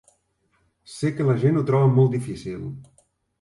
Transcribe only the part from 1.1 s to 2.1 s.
que la gent ho troba